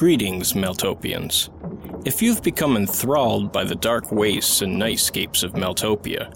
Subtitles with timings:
[0.00, 1.50] Greetings, Maeltopians.
[2.06, 6.32] If you've become enthralled by the dark wastes and nightscapes of Maeltopia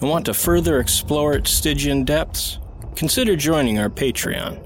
[0.00, 2.58] and want to further explore its Stygian depths,
[2.96, 4.58] consider joining our Patreon.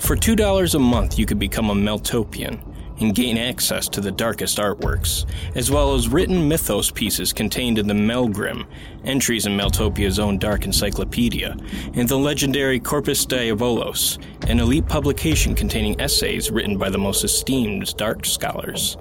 [0.00, 4.58] For $2 a month, you could become a Maeltopian and gain access to the darkest
[4.58, 8.66] artworks, as well as written mythos pieces contained in the Maelgrim,
[9.04, 11.56] entries in Maeltopia's own dark encyclopedia,
[11.94, 14.18] and the legendary Corpus Diabolos,
[14.48, 18.96] an elite publication containing essays written by the most esteemed dark scholars.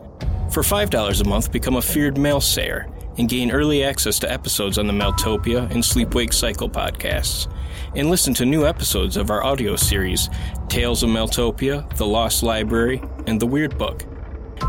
[0.51, 4.87] For $5 a month, become a feared mailsayer and gain early access to episodes on
[4.87, 7.51] the Maeltopia and Sleepwake Cycle podcasts,
[7.95, 10.29] and listen to new episodes of our audio series
[10.67, 14.03] Tales of Maeltopia, The Lost Library, and The Weird Book.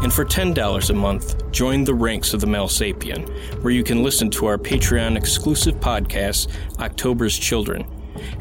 [0.03, 3.29] And for $10 a month, join the ranks of the Melsapien,
[3.63, 6.49] where you can listen to our Patreon exclusive podcast,
[6.81, 7.87] October's Children,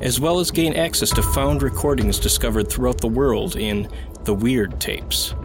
[0.02, 3.88] as well as gain access to found recordings discovered throughout the world in
[4.24, 5.36] The Weird Tapes.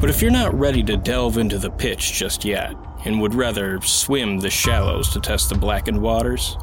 [0.00, 3.80] But if you're not ready to delve into the pitch just yet, and would rather
[3.82, 6.56] swim the shallows to test the blackened waters,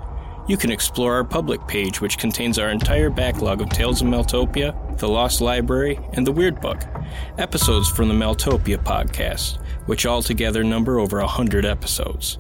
[0.47, 4.97] you can explore our public page, which contains our entire backlog of Tales of Maeltopia,
[4.97, 6.83] The Lost Library, and The Weird Book,
[7.38, 12.38] episodes from the Maeltopia podcast, which altogether number over a hundred episodes.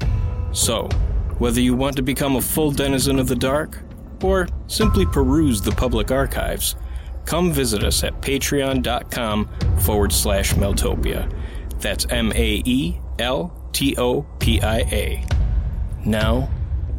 [0.51, 0.89] So,
[1.37, 3.81] whether you want to become a full denizen of the dark,
[4.21, 6.75] or simply peruse the public archives,
[7.25, 11.31] come visit us at patreon.com forward slash Maeltopia.
[11.79, 15.25] That's M A E L T O P I A.
[16.05, 16.49] Now,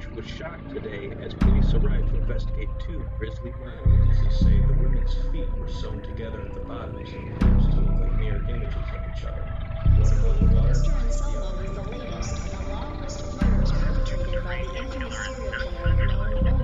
[0.00, 4.22] Greenwich was shocked today as police arrived to investigate two grisly murders.
[4.22, 9.06] They say the women's feet were sewn together at the bottoms like mirror images of
[9.12, 9.44] each other.
[9.92, 10.24] Mr.
[10.24, 15.70] Anselmo is the latest in a long list of murders perpetrated by the infamous serial
[15.84, 16.59] killer known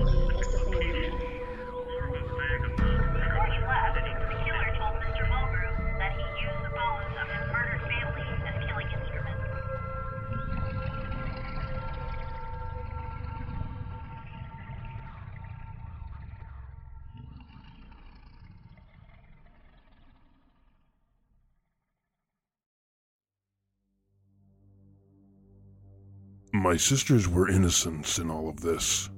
[26.57, 29.11] My sisters were innocents in all of this.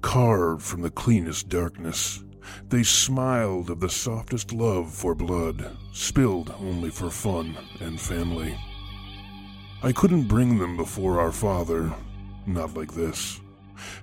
[0.00, 2.22] Carved from the cleanest darkness,
[2.68, 8.56] they smiled of the softest love for blood, spilled only for fun and family.
[9.82, 11.92] I couldn't bring them before our Father,
[12.46, 13.40] not like this,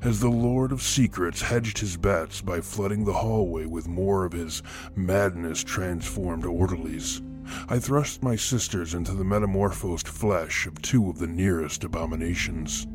[0.01, 4.33] as the Lord of Secrets hedged his bets by flooding the hallway with more of
[4.33, 4.61] his
[4.97, 7.21] madness transformed orderlies.
[7.67, 12.87] I thrust my sisters into the metamorphosed flesh of two of the nearest abominations.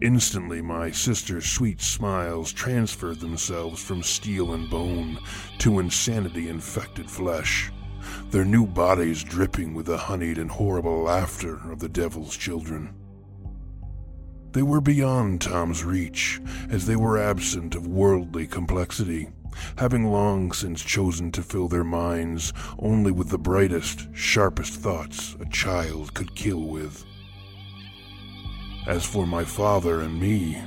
[0.00, 5.18] Instantly, my sisters' sweet smiles transferred themselves from steel and bone
[5.58, 7.70] to insanity infected flesh,
[8.30, 12.94] their new bodies dripping with the honeyed and horrible laughter of the devil's children.
[14.52, 19.28] They were beyond Tom's reach, as they were absent of worldly complexity,
[19.76, 25.46] having long since chosen to fill their minds only with the brightest, sharpest thoughts a
[25.46, 27.04] child could kill with.
[28.86, 30.62] As for my father and me,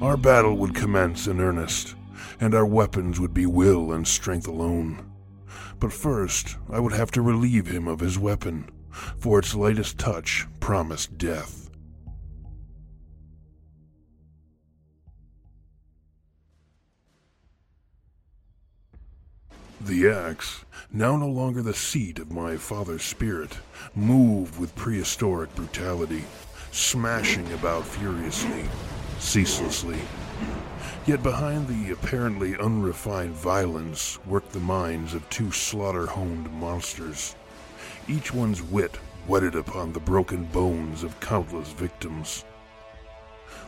[0.00, 1.94] our battle would commence in earnest,
[2.40, 5.10] and our weapons would be will and strength alone.
[5.78, 8.70] But first, I would have to relieve him of his weapon,
[9.18, 11.69] for its lightest touch promised death.
[19.82, 23.56] The axe, now no longer the seat of my father's spirit,
[23.94, 26.24] moved with prehistoric brutality,
[26.70, 28.66] smashing about furiously,
[29.18, 29.98] ceaselessly.
[31.06, 37.34] Yet behind the apparently unrefined violence worked the minds of two slaughter honed monsters,
[38.06, 38.96] each one's wit
[39.26, 42.44] whetted upon the broken bones of countless victims.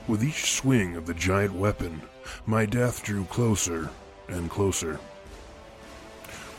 [0.06, 2.03] With each swing of the giant weapon,
[2.44, 3.88] my death drew closer
[4.29, 5.00] and closer.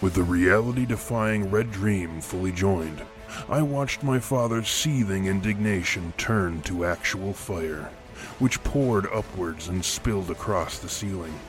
[0.04, 3.04] With the reality defying red dream fully joined,
[3.48, 7.90] I watched my father's seething indignation turn to actual fire,
[8.38, 11.40] which poured upwards and spilled across the ceiling.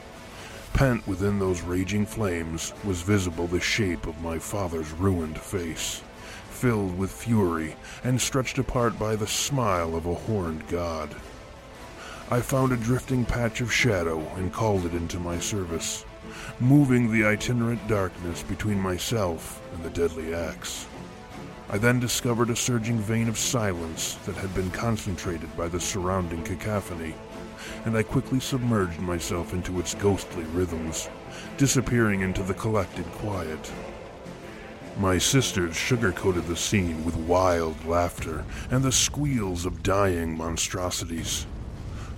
[0.73, 6.03] Pent within those raging flames was visible the shape of my father's ruined face,
[6.49, 7.75] filled with fury
[8.05, 11.13] and stretched apart by the smile of a horned god.
[12.31, 16.05] I found a drifting patch of shadow and called it into my service,
[16.61, 20.87] moving the itinerant darkness between myself and the deadly axe.
[21.71, 26.43] I then discovered a surging vein of silence that had been concentrated by the surrounding
[26.43, 27.15] cacophony,
[27.85, 31.09] and I quickly submerged myself into its ghostly rhythms,
[31.57, 33.73] disappearing into the collected quiet.
[34.99, 41.47] My sisters sugar-coated the scene with wild laughter and the squeals of dying monstrosities.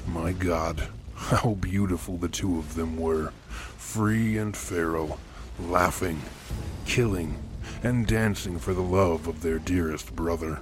[0.07, 0.89] My God,
[1.31, 5.19] how beautiful the two of them were, free and feral,
[5.59, 6.21] laughing,
[6.85, 7.39] killing,
[7.83, 10.61] and dancing for the love of their dearest brother.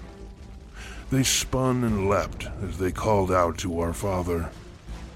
[1.11, 4.51] They spun and leapt as they called out to our father.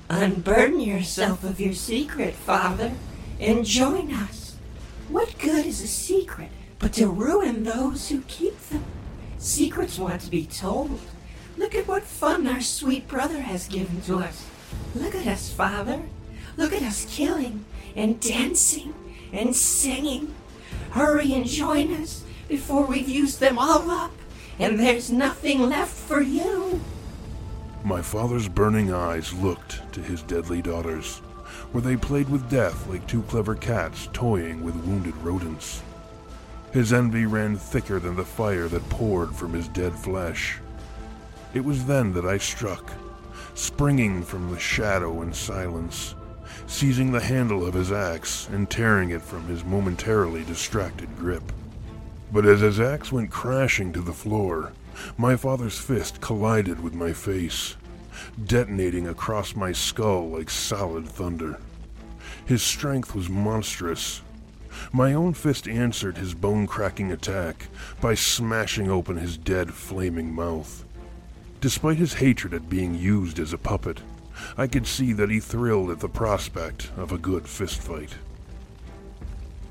[0.08, 2.92] Unburden yourself of your secret, Father,
[3.38, 4.56] and join us.
[5.08, 8.84] What good is a secret but to ruin those who keep them?
[9.38, 11.00] Secrets want to be told.
[11.56, 14.47] Look at what fun our sweet brother has given to us.
[14.94, 16.02] Look at us, Father.
[16.56, 18.94] Look at us killing and dancing
[19.32, 20.34] and singing.
[20.90, 24.12] Hurry and join us before we've used them all up
[24.58, 26.80] and there's nothing left for you.
[27.84, 31.18] My father's burning eyes looked to his deadly daughters,
[31.72, 35.82] where they played with death like two clever cats toying with wounded rodents.
[36.72, 40.58] His envy ran thicker than the fire that poured from his dead flesh.
[41.54, 42.92] It was then that I struck,
[43.58, 46.14] springing from the shadow and silence,
[46.68, 51.42] seizing the handle of his axe and tearing it from his momentarily distracted grip.
[52.32, 54.72] But as his axe went crashing to the floor,
[55.16, 57.76] my father's fist collided with my face,
[58.46, 61.58] detonating across my skull like solid thunder.
[62.46, 64.22] His strength was monstrous.
[64.92, 67.66] My own fist answered his bone cracking attack
[68.00, 70.84] by smashing open his dead, flaming mouth.
[71.60, 74.00] Despite his hatred at being used as a puppet,
[74.56, 78.12] I could see that he thrilled at the prospect of a good fistfight.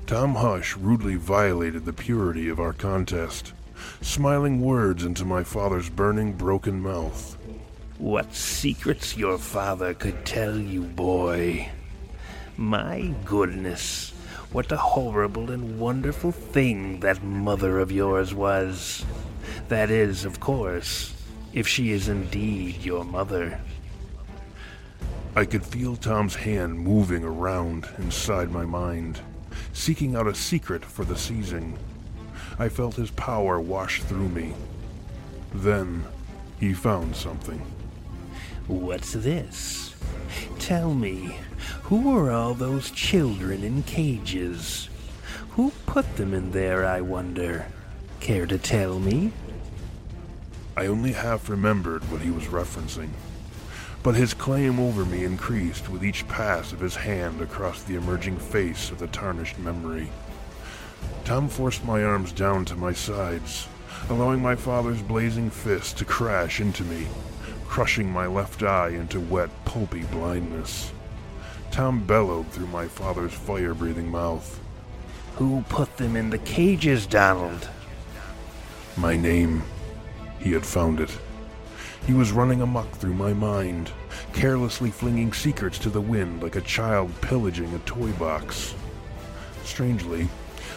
[0.06, 3.54] Tom Hush rudely violated the purity of our contest,
[4.02, 7.38] smiling words into my father's burning, broken mouth.
[7.96, 11.70] What secrets your father could tell you, boy.
[12.56, 14.12] My goodness,
[14.52, 19.06] what a horrible and wonderful thing that mother of yours was.
[19.68, 21.14] That is, of course,
[21.52, 23.60] if she is indeed your mother.
[25.34, 29.20] I could feel Tom's hand moving around inside my mind,
[29.72, 31.78] seeking out a secret for the seizing.
[32.58, 34.54] I felt his power wash through me.
[35.54, 36.04] Then
[36.58, 37.64] he found something.
[38.66, 39.94] What's this?
[40.58, 41.36] Tell me,
[41.84, 44.88] who are all those children in cages?
[45.50, 47.66] Who put them in there, I wonder?
[48.20, 49.32] Care to tell me?
[50.78, 53.08] I only half remembered what he was referencing,
[54.04, 58.38] but his claim over me increased with each pass of his hand across the emerging
[58.38, 60.08] face of the tarnished memory.
[61.24, 63.66] Tom forced my arms down to my sides,
[64.08, 67.08] allowing my father's blazing fist to crash into me,
[67.66, 70.92] crushing my left eye into wet, pulpy blindness.
[71.72, 74.60] Tom bellowed through my father's fire breathing mouth.
[75.38, 77.68] Who put them in the cages, Donald?
[78.96, 79.64] My name.
[80.38, 81.10] He had found it.
[82.06, 83.90] He was running amuck through my mind,
[84.32, 88.74] carelessly flinging secrets to the wind like a child pillaging a toy box.
[89.64, 90.28] Strangely,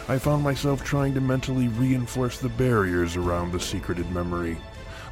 [0.08, 4.58] I found myself trying to mentally reinforce the barriers around the secreted memory,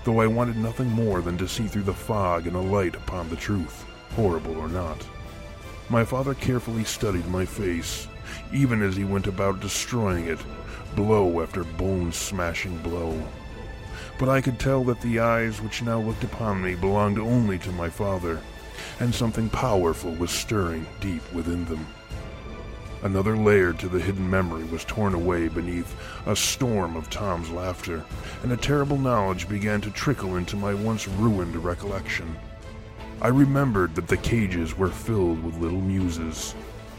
[0.04, 3.36] though I wanted nothing more than to see through the fog and alight upon the
[3.36, 3.84] truth,
[4.16, 5.06] horrible or not.
[5.88, 8.08] My father carefully studied my face,
[8.52, 10.38] even as he went about destroying it,
[10.94, 13.20] blow after bone smashing blow.
[14.20, 17.72] But I could tell that the eyes which now looked upon me belonged only to
[17.72, 18.42] my father,
[19.00, 21.86] and something powerful was stirring deep within them.
[23.02, 25.96] Another layer to the hidden memory was torn away beneath
[26.26, 28.04] a storm of Tom's laughter,
[28.42, 32.36] and a terrible knowledge began to trickle into my once ruined recollection.
[33.22, 36.54] I remembered that the cages were filled with little muses.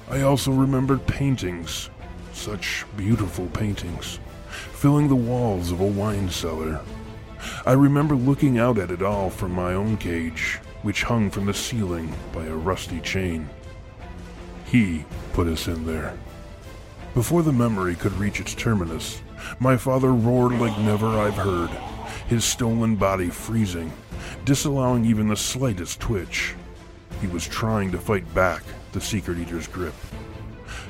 [0.09, 1.91] I also remembered paintings,
[2.33, 4.19] such beautiful paintings,
[4.71, 6.81] filling the walls of a wine cellar.
[7.65, 11.53] I remember looking out at it all from my own cage, which hung from the
[11.53, 13.49] ceiling by a rusty chain.
[14.65, 16.17] He put us in there.
[17.13, 19.21] Before the memory could reach its terminus,
[19.59, 21.69] my father roared like never I've heard,
[22.27, 23.91] his stolen body freezing,
[24.45, 26.55] disallowing even the slightest twitch.
[27.19, 29.93] He was trying to fight back the Secret Eater's grip.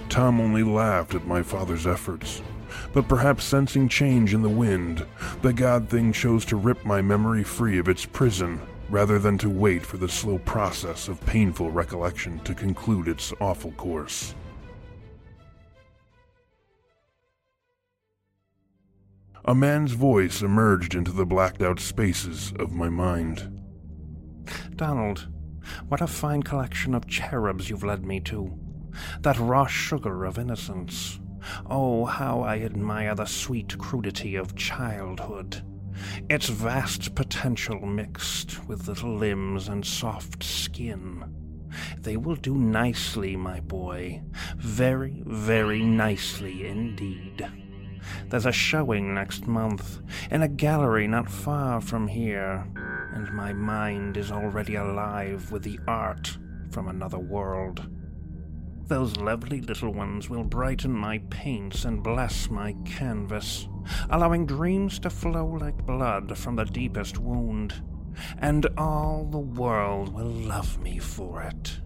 [0.10, 2.41] Tom only laughed at my father's efforts,
[2.93, 5.05] but perhaps sensing change in the wind,
[5.41, 9.50] the god thing chose to rip my memory free of its prison rather than to
[9.50, 14.36] wait for the slow process of painful recollection to conclude its awful course.
[19.45, 23.60] A man's voice emerged into the blacked out spaces of my mind.
[24.75, 25.27] Donald,
[25.88, 28.55] what a fine collection of cherubs you've led me to.
[29.21, 31.19] That raw sugar of innocence.
[31.69, 35.63] Oh, how I admire the sweet crudity of childhood.
[36.29, 41.24] Its vast potential mixed with little limbs and soft skin.
[42.00, 44.24] They will do nicely, my boy.
[44.57, 47.48] Very, very nicely indeed.
[48.29, 52.67] There's a showing next month in a gallery not far from here,
[53.13, 56.38] and my mind is already alive with the art
[56.71, 57.88] from another world.
[58.91, 63.69] Those lovely little ones will brighten my paints and bless my canvas,
[64.10, 67.81] allowing dreams to flow like blood from the deepest wound,
[68.39, 71.79] and all the world will love me for it.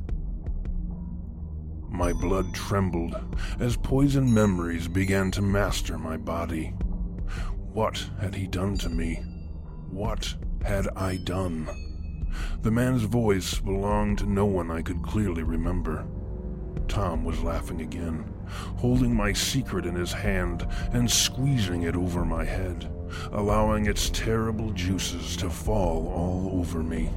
[1.90, 3.16] My blood trembled
[3.60, 6.74] as poison memories began to master my body.
[7.72, 9.18] What had he done to me?
[9.92, 10.34] What
[10.64, 11.70] had I done?
[12.64, 16.08] The man's voice belonged to no one I could clearly remember.
[16.88, 18.24] Tom was laughing again,
[18.78, 22.90] holding my secret in his hand and squeezing it over my head,
[23.32, 27.10] allowing its terrible juices to fall all over me,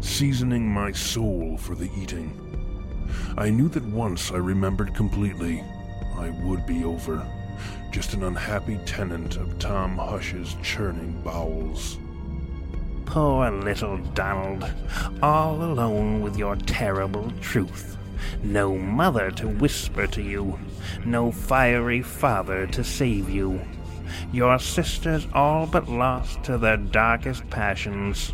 [0.00, 2.32] seasoning my soul for the eating.
[3.36, 5.62] I knew that once I remembered completely,
[6.16, 7.26] I would be over,
[7.90, 11.98] just an unhappy tenant of Tom Hush's churning bowels.
[13.06, 14.70] Poor little Donald,
[15.22, 17.96] all alone with your terrible truth.
[18.42, 20.58] No mother to whisper to you,
[21.04, 23.60] no fiery father to save you.
[24.32, 28.32] Your sisters all but lost to their darkest passions.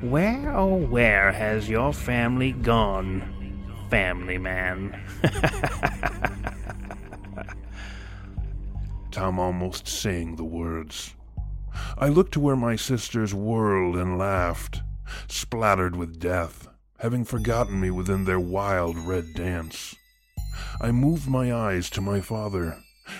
[0.00, 3.40] Where, oh, where has your family gone?
[3.90, 4.98] family man.
[9.10, 11.16] Tom almost sang the words.
[11.98, 14.82] I looked to where my sisters whirled and laughed,
[15.26, 16.68] splattered with death,
[17.00, 19.94] having forgotten me within their wild red dance.
[20.80, 22.78] I moved my eyes to my father,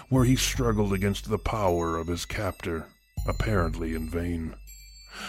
[0.08, 2.86] where he struggled against the power of his captor,
[3.26, 4.54] apparently in vain.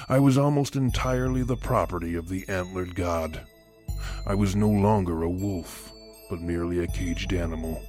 [0.07, 3.41] I was almost entirely the property of the antlered god.
[4.25, 5.91] I was no longer a wolf,
[6.29, 7.81] but merely a caged animal.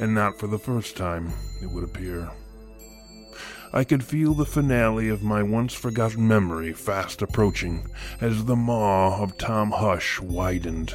[0.00, 1.32] And not for the first time,
[1.62, 2.30] it would appear.
[3.74, 7.86] I could feel the finale of my once forgotten memory fast approaching
[8.20, 10.94] as the maw of Tom Hush widened.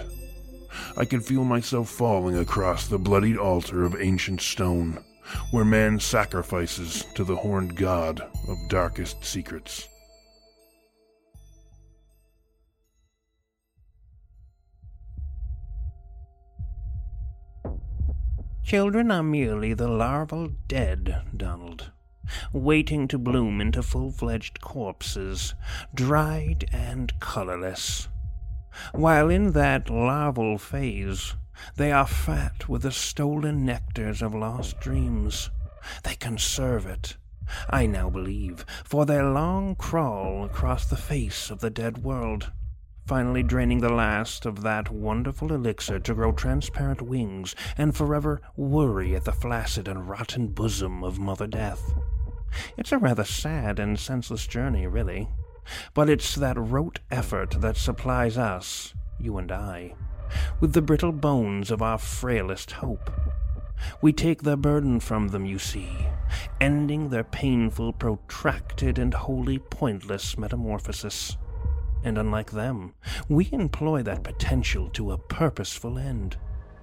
[0.96, 5.04] I could feel myself falling across the bloodied altar of ancient stone,
[5.50, 9.88] where man sacrifices to the horned god of darkest secrets.
[18.64, 21.92] Children are merely the larval dead, Donald,
[22.52, 25.56] waiting to bloom into full fledged corpses,
[25.94, 28.08] dried and colorless.
[28.94, 31.36] While in that larval phase,
[31.76, 35.50] they are fat with the stolen nectars of lost dreams.
[36.04, 37.18] They conserve it,
[37.70, 42.52] I now believe, for their long crawl across the face of the dead world
[43.08, 49.16] finally draining the last of that wonderful elixir to grow transparent wings and forever worry
[49.16, 51.94] at the flaccid and rotten bosom of Mother Death.
[52.78, 55.30] It's a rather sad and senseless journey, really,
[55.94, 59.96] But it's that rote effort that supplies us, you and I,
[60.60, 63.12] with the brittle bones of our frailest hope.
[64.02, 65.90] We take their burden from them, you see,
[66.60, 71.38] ending their painful, protracted, and wholly pointless metamorphosis.
[72.04, 72.94] And unlike them,
[73.28, 76.38] we employ that potential to a purposeful end.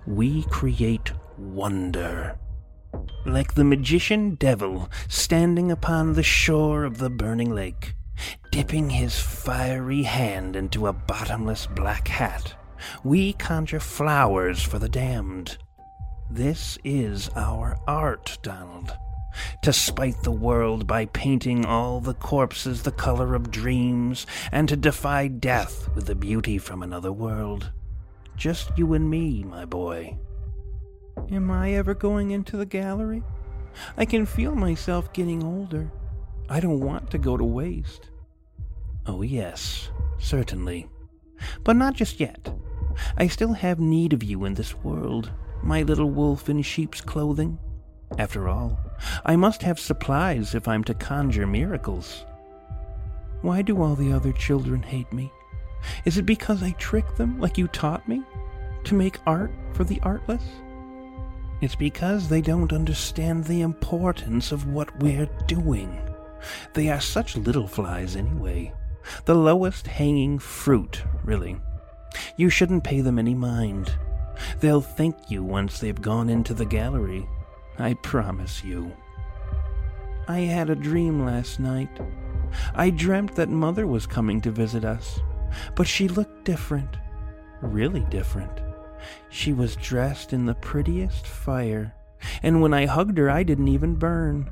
[0.06, 2.38] We create wonder.
[3.26, 7.94] Like the magician devil standing upon the shore of the burning lake,
[8.50, 12.54] dipping his fiery hand into a bottomless black hat,
[13.02, 15.56] we conjure flowers for the damned.
[16.30, 18.96] This is our art, Donald.
[19.62, 24.76] To spite the world by painting all the corpses the color of dreams, and to
[24.76, 27.72] defy death with the beauty from another world.
[28.36, 30.16] Just you and me, my boy.
[31.30, 33.23] Am I ever going into the gallery?
[33.97, 35.90] I can feel myself getting older.
[36.49, 38.11] I don't want to go to waste.
[39.06, 40.88] Oh, yes, certainly.
[41.62, 42.54] But not just yet.
[43.16, 47.59] I still have need of you in this world, my little wolf in sheep's clothing.
[48.18, 48.78] After all,
[49.25, 52.25] I must have supplies if I'm to conjure miracles.
[53.42, 55.33] Why do all the other children hate me?
[56.04, 58.23] Is it because I trick them like you taught me?
[58.85, 60.42] To make art for the artless?
[61.64, 65.99] It's because they don't understand the importance of what we're doing.
[66.75, 68.75] They are such little flies anyway.
[69.25, 71.56] The lowest hanging fruit, really.
[72.37, 73.90] You shouldn't pay them any mind.
[74.61, 77.26] They'll thank you once they've gone into the gallery.
[77.78, 78.92] I promise you.
[80.28, 81.99] I had a dream last night.
[82.75, 85.18] I dreamt that Mother was coming to visit us,
[85.76, 86.99] but she looked different.
[87.62, 88.61] Really different.
[89.35, 91.93] She was dressed in the prettiest fire,
[92.41, 94.49] and when I hugged her, I didn't even burn.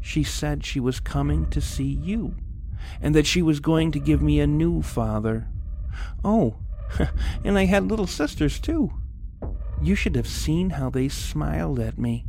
[0.00, 2.34] She said she was coming to see you,
[3.00, 5.46] and that she was going to give me a new father.
[6.24, 6.56] Oh,
[7.44, 8.92] and I had little sisters, too.
[9.80, 12.26] You should have seen how they smiled at me.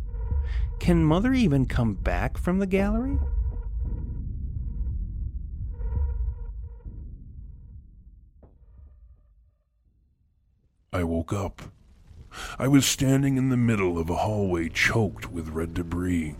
[0.79, 3.17] Can Mother even come back from the gallery?
[10.93, 11.63] I woke up.
[12.57, 16.35] I was standing in the middle of a hallway choked with red debris.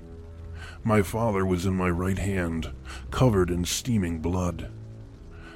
[0.84, 2.71] My father was in my right hand,
[3.12, 4.71] covered in steaming blood,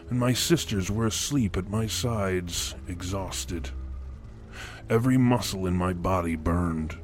[0.09, 3.69] and my sisters were asleep at my sides, exhausted.
[4.89, 6.97] Every muscle in my body burned,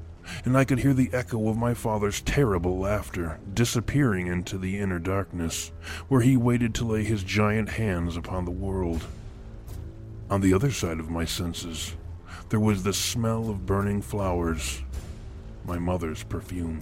[0.45, 4.99] and I could hear the echo of my father's terrible laughter disappearing into the inner
[4.99, 5.71] darkness,
[6.07, 9.05] where he waited to lay his giant hands upon the world.
[10.29, 11.95] On the other side of my senses,
[12.49, 14.81] there was the smell of burning flowers,
[15.65, 16.81] my mother's perfume.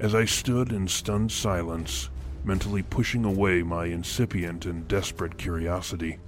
[0.00, 2.10] As I stood in stunned silence,
[2.42, 6.18] mentally pushing away my incipient and desperate curiosity,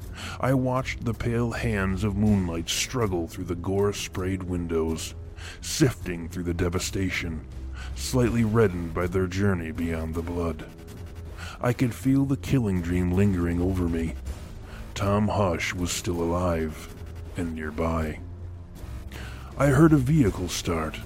[0.41, 5.15] I watched the pale hands of moonlight struggle through the gore sprayed windows,
[5.61, 7.45] sifting through the devastation,
[7.97, 10.67] slightly reddened by their journey beyond the blood.
[11.61, 14.15] I could feel the killing dream lingering over me.
[14.95, 16.92] Tom Hush was still alive
[17.37, 18.19] and nearby.
[19.59, 20.99] I heard a vehicle start.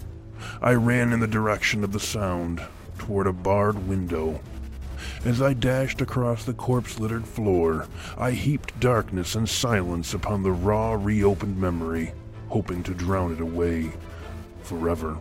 [0.60, 2.60] I ran in the direction of the sound,
[2.98, 4.40] toward a barred window.
[5.24, 7.86] As I dashed across the corpse littered floor,
[8.16, 12.12] I heaped darkness and silence upon the raw, reopened memory,
[12.48, 13.92] hoping to drown it away
[14.62, 15.18] forever.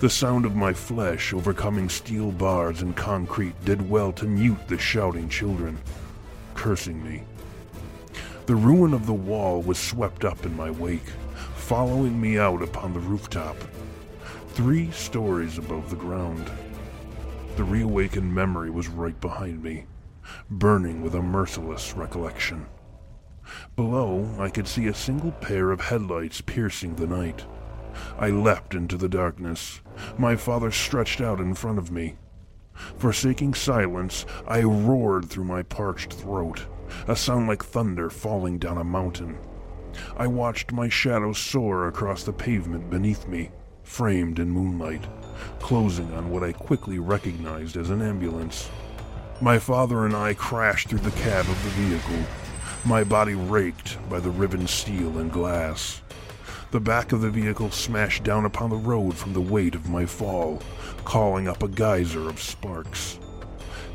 [0.00, 4.78] The sound of my flesh overcoming steel bars and concrete did well to mute the
[4.78, 5.78] shouting children,
[6.54, 7.22] cursing me.
[8.46, 11.08] The ruin of the wall was swept up in my wake,
[11.54, 13.56] following me out upon the rooftop,
[14.48, 16.50] three stories above the ground.
[17.56, 19.86] The reawakened memory was right behind me,
[20.50, 22.66] burning with a merciless recollection.
[23.76, 27.46] Below, I could see a single pair of headlights piercing the night.
[28.18, 29.80] I leapt into the darkness.
[30.18, 32.16] My father stretched out in front of me.
[32.98, 36.66] Forsaking silence, I roared through my parched throat,
[37.08, 39.38] a sound like thunder falling down a mountain.
[40.16, 43.50] I watched my shadow soar across the pavement beneath me,
[43.82, 45.04] framed in moonlight,
[45.58, 48.70] closing on what I quickly recognized as an ambulance.
[49.40, 52.24] My father and I crashed through the cab of the vehicle,
[52.84, 56.00] my body raked by the riven steel and glass.
[56.70, 60.06] The back of the vehicle smashed down upon the road from the weight of my
[60.06, 60.62] fall,
[61.04, 63.18] calling up a geyser of sparks.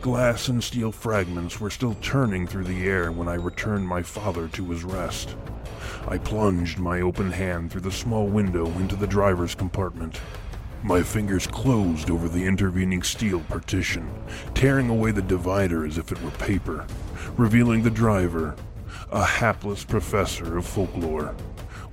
[0.08, 4.48] Glass and steel fragments were still turning through the air when I returned my father
[4.48, 5.36] to his rest.
[6.08, 10.22] I plunged my open hand through the small window into the driver's compartment.
[10.82, 14.10] My fingers closed over the intervening steel partition,
[14.54, 16.88] tearing away the divider as if it were paper,
[17.36, 18.56] revealing the driver,
[19.12, 21.36] a hapless professor of folklore,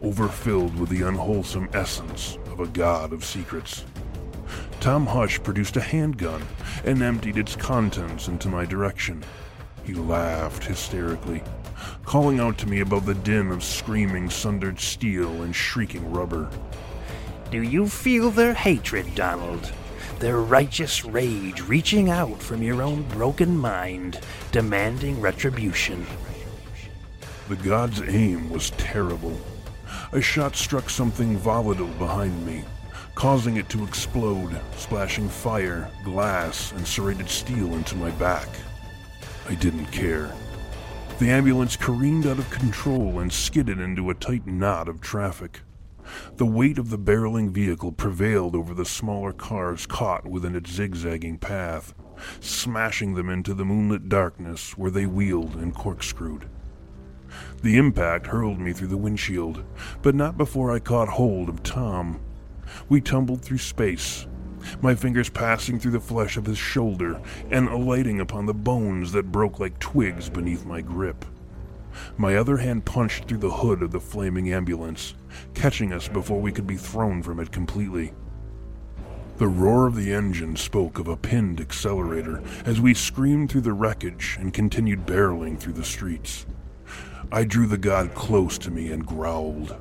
[0.03, 3.85] overfilled with the unwholesome essence of a god of secrets.
[4.85, 6.43] Tom Hush produced a handgun
[6.85, 9.25] and emptied its contents into my direction.
[9.83, 11.43] He laughed hysterically,
[12.05, 16.51] calling out to me above the din of screaming sundered steel and shrieking rubber.
[17.51, 19.73] Do you feel their hatred, Donald?
[20.19, 24.21] Their righteous rage reaching out from your own broken mind,
[24.53, 26.05] demanding retribution.
[27.49, 29.41] The god's aim was terrible.
[30.13, 32.65] A shot struck something volatile behind me,
[33.15, 38.49] causing it to explode, splashing fire, glass, and serrated steel into my back.
[39.49, 40.33] I didn't care.
[41.19, 45.61] The ambulance careened out of control and skidded into a tight knot of traffic.
[46.37, 51.39] The weight of the barreling vehicle prevailed over the smaller cars caught within its zigzagging
[51.39, 51.95] path,
[52.41, 56.49] smashing them into the moonlit darkness where they wheeled and corkscrewed.
[57.63, 59.65] The impact hurled me through the windshield,
[60.03, 62.21] but not before I caught hold of Tom.
[62.89, 64.27] We tumbled through space,
[64.81, 69.33] my fingers passing through the flesh of his shoulder and alighting upon the bones that
[69.33, 71.25] broke like twigs beneath my grip.
[72.17, 75.15] My other hand punched through the hood of the flaming ambulance,
[75.55, 78.13] catching us before we could be thrown from it completely.
[79.37, 83.73] The roar of the engine spoke of a pinned accelerator as we screamed through the
[83.73, 86.47] wreckage and continued barreling through the streets.
[87.33, 89.77] I drew the god close to me and growled,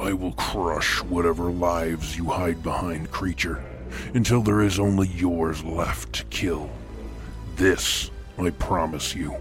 [0.00, 3.64] I will crush whatever lives you hide behind, creature,
[4.14, 6.70] until there is only yours left to kill.
[7.56, 9.36] This I promise you.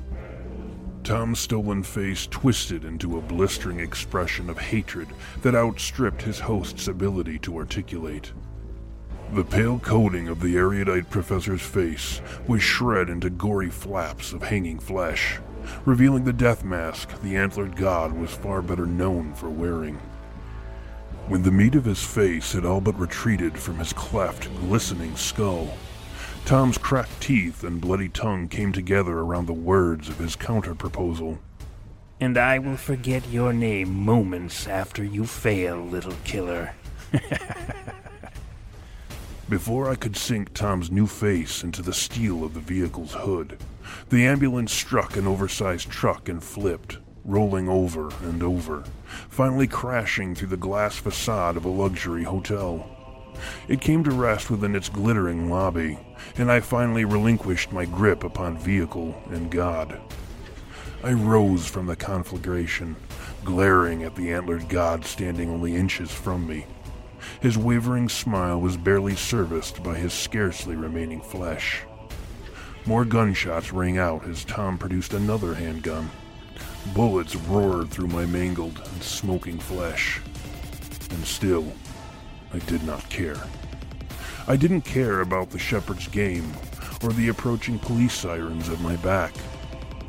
[1.04, 5.08] Tom's stolen face twisted into a blistering expression of hatred
[5.44, 8.34] that outstripped his host's ability to articulate.
[9.34, 14.80] The pale coating of the erudite professor's face was shred into gory flaps of hanging
[14.80, 15.40] flesh,
[15.86, 20.00] revealing the death mask the antlered god was far better known for wearing.
[21.28, 25.78] When the meat of his face had all but retreated from his cleft, glistening skull,
[26.46, 31.38] Tom's cracked teeth and bloody tongue came together around the words of his counter-proposal.
[32.22, 36.74] And I will forget your name moments after you fail, little killer.
[39.50, 43.58] Before I could sink Tom's new face into the steel of the vehicle's hood,
[44.08, 48.84] the ambulance struck an oversized truck and flipped, rolling over and over,
[49.30, 52.90] finally crashing through the glass facade of a luxury hotel.
[53.68, 56.00] It came to rest within its glittering lobby,
[56.38, 60.00] and I finally relinquished my grip upon vehicle and God.
[61.04, 62.96] I rose from the conflagration,
[63.44, 66.66] glaring at the antlered god standing only inches from me.
[67.42, 71.84] His wavering smile was barely serviced by his scarcely remaining flesh.
[72.86, 76.10] More gunshots rang out as Tom produced another handgun.
[76.94, 80.22] Bullets roared through my mangled and smoking flesh.
[81.12, 81.72] And still,
[82.54, 83.42] I did not care.
[84.48, 86.54] I didn't care about the shepherd's game
[87.04, 89.34] or the approaching police sirens at my back.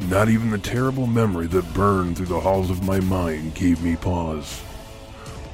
[0.09, 3.97] Not even the terrible memory that burned through the halls of my mind gave me
[3.97, 4.63] pause.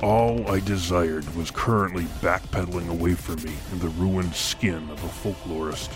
[0.02, 5.08] All I desired was currently backpedaling away from me in the ruined skin of a
[5.08, 5.92] folklorist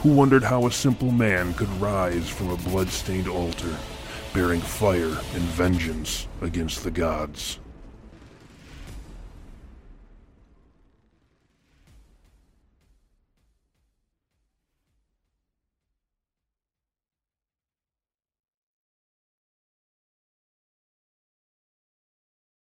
[0.00, 3.76] who wondered how a simple man could rise from a blood-stained altar,
[4.34, 7.60] bearing fire and vengeance against the gods.